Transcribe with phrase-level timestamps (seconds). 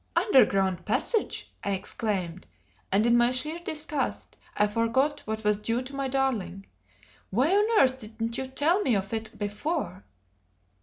[0.15, 2.47] "Underground passage!" I exclaimed,
[2.91, 6.65] and in my sheer disgust I forgot what was due to my darling.
[7.29, 10.03] "Why on earth didn't you tell me of it before?"